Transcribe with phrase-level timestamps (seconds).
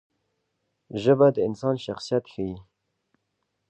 [1.03, 2.55] ژبه د انسان شخصیت ښيي.